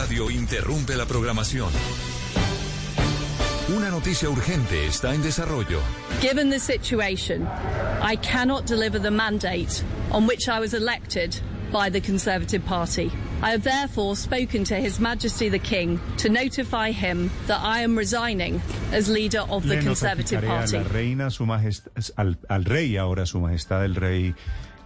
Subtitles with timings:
[0.00, 1.68] Radio interrumpe la programación.
[3.76, 5.78] Una noticia urgente está en desarrollo.
[6.22, 7.46] Given the situation,
[8.00, 11.38] I cannot deliver the mandate on which I was elected
[11.70, 13.12] by the Conservative Party.
[13.42, 17.94] I have therefore spoken to His Majesty the King to notify him that I am
[17.94, 18.62] resigning
[18.92, 20.78] as leader of the Le Conservative Party.
[20.78, 24.34] A la reina, su majestad, al, al rey ahora, su majestad el rey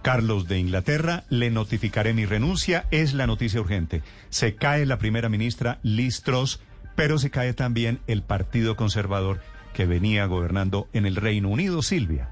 [0.05, 2.85] Carlos de Inglaterra, le notificaré mi renuncia.
[2.91, 4.03] Es la noticia urgente.
[4.29, 6.59] Se cae la primera ministra Liz Truss,
[6.95, 9.41] pero se cae también el Partido Conservador
[9.73, 12.29] que venía gobernando en el Reino Unido, Silvia.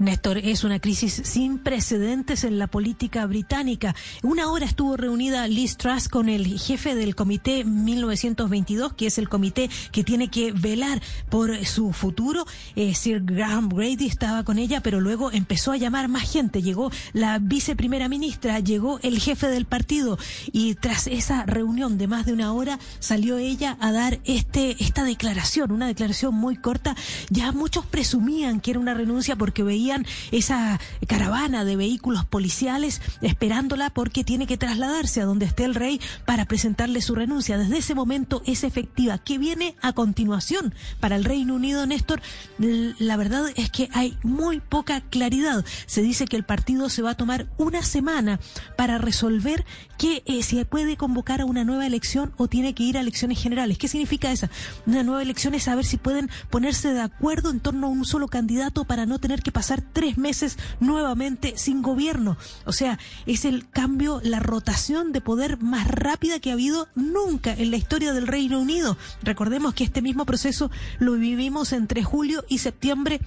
[0.00, 3.94] Néstor, es una crisis sin precedentes en la política británica.
[4.22, 9.28] Una hora estuvo reunida Liz Truss con el jefe del comité 1922, que es el
[9.28, 12.46] comité que tiene que velar por su futuro.
[12.76, 16.62] Eh, Sir Graham Grady estaba con ella, pero luego empezó a llamar más gente.
[16.62, 20.18] Llegó la viceprimera ministra, llegó el jefe del partido
[20.50, 25.04] y tras esa reunión de más de una hora salió ella a dar este esta
[25.04, 26.96] declaración, una declaración muy corta.
[27.28, 29.89] Ya muchos presumían que era una renuncia porque veían
[30.30, 36.00] esa caravana de vehículos policiales esperándola porque tiene que trasladarse a donde esté el rey
[36.24, 37.58] para presentarle su renuncia.
[37.58, 39.18] Desde ese momento es efectiva.
[39.18, 42.20] ¿Qué viene a continuación para el Reino Unido, Néstor?
[42.58, 45.64] La verdad es que hay muy poca claridad.
[45.86, 48.40] Se dice que el partido se va a tomar una semana
[48.76, 49.64] para resolver
[49.98, 53.40] que eh, se puede convocar a una nueva elección o tiene que ir a elecciones
[53.40, 53.78] generales.
[53.78, 54.50] ¿Qué significa esa?
[54.86, 58.26] Una nueva elección es saber si pueden ponerse de acuerdo en torno a un solo
[58.26, 62.36] candidato para no tener que pasar tres meses nuevamente sin gobierno.
[62.64, 67.52] O sea, es el cambio, la rotación de poder más rápida que ha habido nunca
[67.52, 68.96] en la historia del Reino Unido.
[69.22, 73.20] Recordemos que este mismo proceso lo vivimos entre julio y septiembre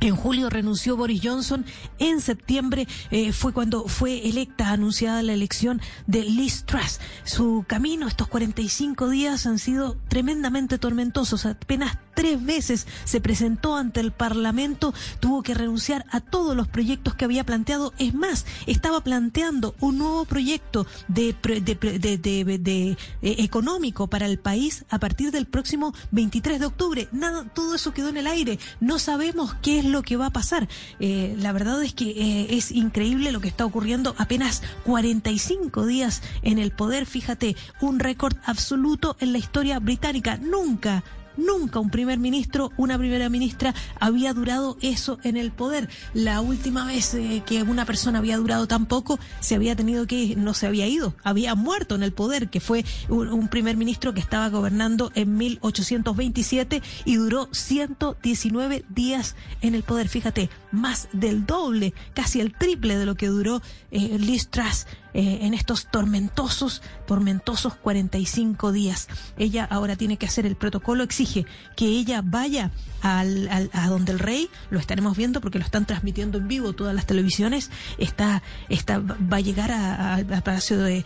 [0.00, 1.64] en julio renunció Boris Johnson.
[1.98, 7.00] En septiembre eh, fue cuando fue electa, anunciada la elección de Liz Truss.
[7.24, 11.44] Su camino, estos 45 días, han sido tremendamente tormentosos.
[11.44, 17.14] Apenas tres veces se presentó ante el Parlamento, tuvo que renunciar a todos los proyectos
[17.14, 17.94] que había planteado.
[17.98, 21.62] Es más, estaba planteando un nuevo proyecto de, de-
[21.98, 22.96] de- de- eh,
[23.38, 27.08] económico para el país a partir del próximo 23 de octubre.
[27.10, 28.58] Nada, todo eso quedó en el aire.
[28.80, 30.68] No sabemos qué es lo que va a pasar.
[30.98, 34.14] Eh, la verdad es que eh, es increíble lo que está ocurriendo.
[34.18, 37.06] Apenas 45 días en el poder.
[37.06, 40.36] Fíjate, un récord absoluto en la historia británica.
[40.36, 41.02] Nunca
[41.40, 45.88] Nunca un primer ministro, una primera ministra había durado eso en el poder.
[46.12, 50.36] La última vez eh, que una persona había durado tan poco, se había tenido que,
[50.36, 54.12] no se había ido, había muerto en el poder, que fue un, un primer ministro
[54.12, 60.08] que estaba gobernando en 1827 y duró 119 días en el poder.
[60.08, 65.38] Fíjate, más del doble, casi el triple de lo que duró eh, Liz Truss eh,
[65.42, 69.08] en estos tormentosos, tormentosos 45 días.
[69.36, 72.70] Ella ahora tiene que hacer el protocolo, exige que ella vaya
[73.02, 76.72] al, al- a donde el rey, lo estaremos viendo porque lo están transmitiendo en vivo
[76.72, 81.04] todas las televisiones, está, está, va a llegar al Palacio de,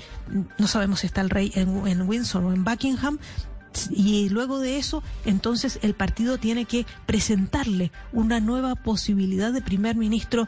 [0.59, 3.19] no sabemos si está el rey en Windsor o en Buckingham,
[3.91, 9.97] y luego de eso, entonces el partido tiene que presentarle una nueva posibilidad de primer
[9.97, 10.47] ministro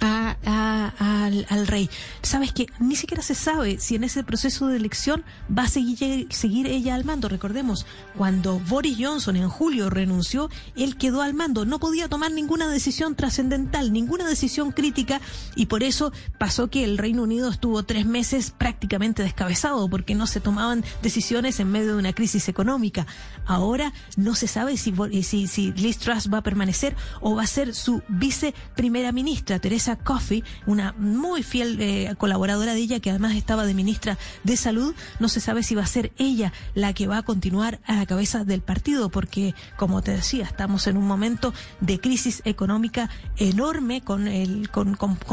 [0.00, 0.92] a-
[1.48, 1.88] al, rey.
[2.22, 5.24] Sabes que ni siquiera se sabe si en ese proceso de elección
[5.56, 7.28] va a seguir, seguir ella al mando.
[7.28, 11.64] Recordemos, cuando Boris Johnson en julio renunció, él quedó al mando.
[11.64, 15.20] No podía tomar ninguna decisión trascendental, ninguna decisión crítica
[15.54, 20.26] y por eso pasó que el Reino Unido estuvo tres meses prácticamente descabezado porque no
[20.26, 23.06] se tomaban decisiones en medio de una crisis económica.
[23.46, 27.46] Ahora no se sabe si, si, si Liz Truss va a permanecer o va a
[27.46, 33.10] ser su vice primera ministra, Teresa Coffey, una muy fiel eh, colaboradora de ella que
[33.10, 34.94] además estaba de ministra de Salud.
[35.18, 38.06] No se sabe si va a ser ella la que va a continuar a la
[38.06, 44.02] cabeza del partido porque, como te decía, estamos en un momento de crisis económica enorme
[44.02, 44.26] con,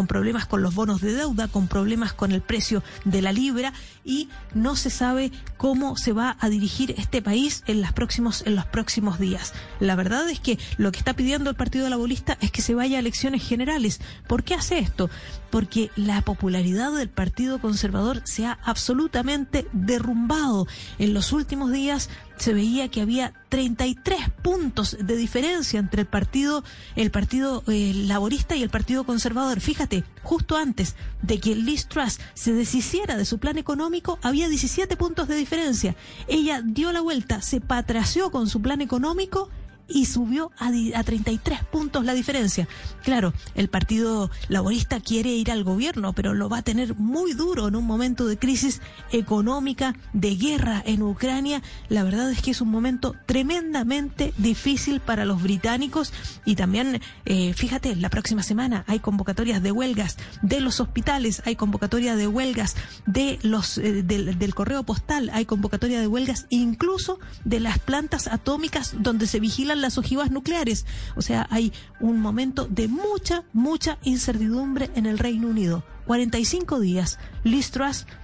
[0.08, 3.74] problemas con los bonos de deuda, con problemas con el precio de la libra
[4.04, 9.20] y no se sabe cómo se va a dirigir este país en, en los próximos
[9.20, 9.54] días.
[9.80, 12.98] La verdad es que lo que está pidiendo el Partido Laborista es que se vaya
[12.98, 14.00] a elecciones generales.
[14.28, 15.10] ¿Por qué hace esto?
[15.52, 20.68] Porque la popularidad del Partido Conservador se ha absolutamente derrumbado.
[21.00, 26.64] En los últimos días se veía que había 33 puntos de diferencia entre el partido,
[26.96, 29.60] el partido eh, laborista y el partido conservador.
[29.60, 34.96] Fíjate, justo antes de que Liz Truss se deshiciera de su plan económico, había 17
[34.96, 35.96] puntos de diferencia.
[36.30, 39.50] Ella dio la vuelta, se patració con su plan económico
[39.88, 42.68] y subió a, a 33 puntos la diferencia.
[43.04, 47.68] Claro, el Partido Laborista quiere ir al gobierno, pero lo va a tener muy duro
[47.68, 48.82] en un momento de crisis
[49.12, 51.62] económica, de guerra en Ucrania.
[51.90, 56.14] La verdad es que es un momento tremendamente difícil para los británicos
[56.46, 61.56] y también, eh, fíjate, la próxima semana hay convocatorias de huelgas de los hospitales, hay
[61.56, 62.76] convocatoria de huelgas
[63.06, 68.28] de los eh, del, del correo postal, hay convocatoria de huelgas incluso de las plantas
[68.28, 70.86] atómicas donde se vigilan las ojivas nucleares.
[71.16, 75.84] O sea, hay un momento de mucha, mucha incertidumbre en el Reino Unido.
[76.06, 77.20] 45 días.
[77.44, 77.72] Liz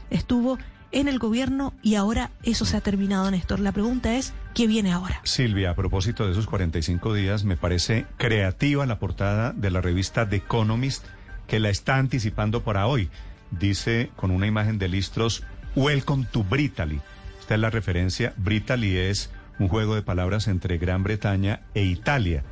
[0.09, 0.57] estuvo
[0.91, 3.59] en el gobierno y ahora eso se ha terminado, Néstor.
[3.59, 5.19] La pregunta es, ¿qué viene ahora?
[5.23, 10.29] Silvia, a propósito de esos 45 días, me parece creativa la portada de la revista
[10.29, 11.05] The Economist
[11.47, 13.09] que la está anticipando para hoy.
[13.51, 15.43] Dice con una imagen de Listros,
[15.75, 16.99] Welcome to Brittany.
[17.39, 18.33] Esta es la referencia.
[18.37, 22.43] Brittany es un juego de palabras entre Gran Bretaña e Italia,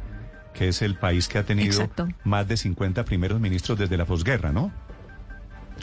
[0.53, 2.07] que es el país que ha tenido Exacto.
[2.23, 4.71] más de 50 primeros ministros desde la posguerra, ¿no?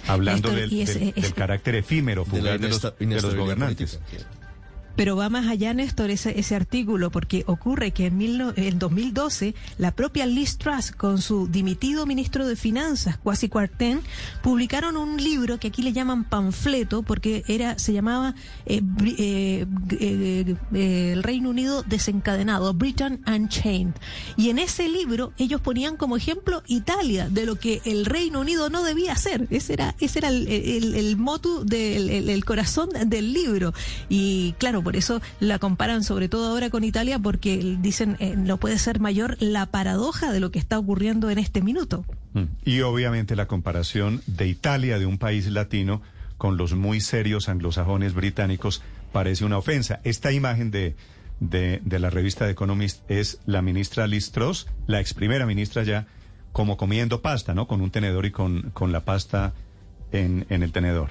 [0.07, 2.83] Hablando Esto- del, y es- del- es- del carácter efímero, de la fugaz de los,
[2.99, 3.97] de los gobernantes.
[3.97, 4.31] política.
[4.99, 9.55] Pero va más allá, Néstor, ese, ese artículo, porque ocurre que en, mil en 2012
[9.79, 14.01] la propia Liz Truss, con su dimitido ministro de Finanzas, Kwasi Kwarteng,
[14.43, 18.35] publicaron un libro que aquí le llaman panfleto, porque era se llamaba
[18.67, 19.67] eh, eh,
[20.73, 23.95] eh, El Reino Unido desencadenado, Britain Unchained.
[24.37, 28.69] Y en ese libro ellos ponían como ejemplo Italia, de lo que el Reino Unido
[28.69, 29.47] no debía hacer.
[29.51, 33.73] Ese era, ese era el, el, motu del el- el corazón del libro.
[34.09, 38.57] Y claro, por eso la comparan sobre todo ahora con Italia, porque dicen eh, no
[38.57, 42.07] puede ser mayor la paradoja de lo que está ocurriendo en este minuto.
[42.33, 42.45] Mm.
[42.65, 46.01] Y obviamente la comparación de Italia, de un país latino,
[46.39, 48.81] con los muy serios anglosajones británicos,
[49.13, 50.01] parece una ofensa.
[50.05, 50.97] Esta imagen de,
[51.39, 55.83] de, de la revista The Economist es la ministra Liz Truss, la ex primera ministra
[55.83, 56.07] ya,
[56.53, 57.69] como comiendo pasta, ¿no?
[57.69, 59.53] Con un tenedor y con, con la pasta
[60.13, 61.11] en, en el tenedor.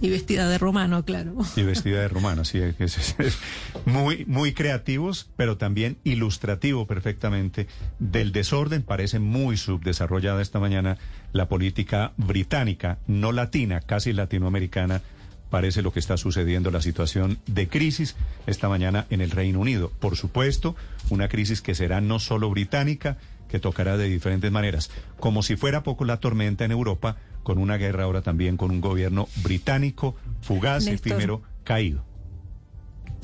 [0.00, 1.34] Y vestida de romano, claro.
[1.56, 3.38] Y vestida de romano, así es, es- es
[3.84, 7.66] muy, muy creativos, pero también ilustrativo perfectamente
[7.98, 8.82] del desorden.
[8.82, 10.96] Parece muy subdesarrollada esta mañana
[11.32, 15.02] la política británica, no latina, casi latinoamericana.
[15.50, 18.14] Parece lo que está sucediendo, la situación de crisis
[18.46, 19.90] esta mañana en el Reino Unido.
[19.98, 20.76] Por supuesto,
[21.10, 23.18] una crisis que será no solo británica,
[23.50, 24.90] que tocará de diferentes maneras.
[25.18, 28.80] Como si fuera poco la tormenta en Europa, con una guerra ahora también con un
[28.80, 31.12] gobierno británico fugaz, Néstor.
[31.12, 32.04] efímero, caído.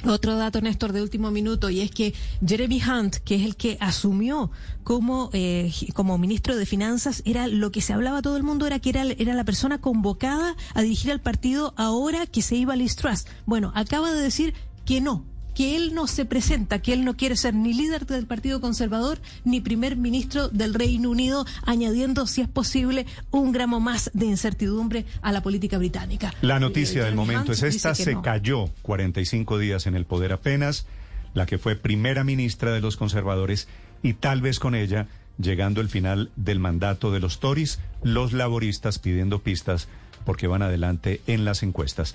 [0.04, 2.14] Otro dato, Néstor, de último minuto, y es que
[2.46, 4.50] Jeremy Hunt, que es el que asumió
[4.84, 8.78] como, eh, como ministro de Finanzas, era lo que se hablaba todo el mundo, era
[8.78, 12.76] que era, era la persona convocada a dirigir al partido ahora que se iba a
[12.76, 13.26] Liz Truss.
[13.46, 15.24] Bueno, acaba de decir que no,
[15.56, 19.18] que él no se presenta, que él no quiere ser ni líder del Partido Conservador
[19.42, 25.06] ni primer ministro del Reino Unido, añadiendo, si es posible, un gramo más de incertidumbre
[25.22, 26.34] a la política británica.
[26.42, 28.20] La noticia del momento es esta, se no.
[28.20, 30.86] cayó 45 días en el poder apenas,
[31.32, 33.66] la que fue primera ministra de los conservadores
[34.02, 38.98] y tal vez con ella, llegando el final del mandato de los Tories, los laboristas
[38.98, 39.88] pidiendo pistas
[40.26, 42.14] porque van adelante en las encuestas.